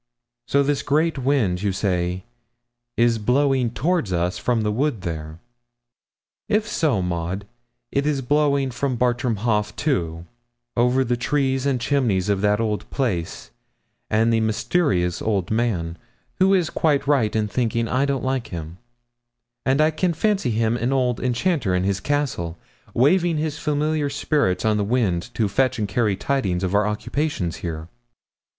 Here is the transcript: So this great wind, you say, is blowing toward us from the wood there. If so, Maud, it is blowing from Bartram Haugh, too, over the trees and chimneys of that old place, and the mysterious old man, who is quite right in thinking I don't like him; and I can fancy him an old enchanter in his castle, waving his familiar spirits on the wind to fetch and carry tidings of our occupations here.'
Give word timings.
So 0.47 0.63
this 0.63 0.81
great 0.81 1.19
wind, 1.19 1.61
you 1.61 1.71
say, 1.71 2.23
is 2.97 3.19
blowing 3.19 3.69
toward 3.69 4.11
us 4.11 4.39
from 4.39 4.63
the 4.63 4.71
wood 4.71 5.01
there. 5.01 5.37
If 6.49 6.67
so, 6.67 7.03
Maud, 7.03 7.45
it 7.91 8.07
is 8.07 8.23
blowing 8.23 8.71
from 8.71 8.95
Bartram 8.95 9.35
Haugh, 9.45 9.71
too, 9.75 10.25
over 10.75 11.03
the 11.03 11.15
trees 11.17 11.67
and 11.67 11.79
chimneys 11.79 12.29
of 12.29 12.41
that 12.41 12.59
old 12.59 12.89
place, 12.89 13.51
and 14.09 14.33
the 14.33 14.39
mysterious 14.39 15.21
old 15.21 15.51
man, 15.51 15.99
who 16.39 16.51
is 16.55 16.71
quite 16.71 17.05
right 17.05 17.35
in 17.35 17.47
thinking 17.47 17.87
I 17.87 18.05
don't 18.05 18.23
like 18.25 18.47
him; 18.47 18.79
and 19.67 19.79
I 19.79 19.91
can 19.91 20.13
fancy 20.15 20.49
him 20.49 20.77
an 20.77 20.91
old 20.91 21.19
enchanter 21.19 21.75
in 21.75 21.83
his 21.83 21.99
castle, 21.99 22.57
waving 22.95 23.37
his 23.37 23.59
familiar 23.59 24.09
spirits 24.09 24.65
on 24.65 24.77
the 24.77 24.83
wind 24.83 25.31
to 25.35 25.47
fetch 25.47 25.77
and 25.77 25.87
carry 25.87 26.15
tidings 26.15 26.63
of 26.63 26.73
our 26.73 26.87
occupations 26.87 27.57
here.' 27.57 27.87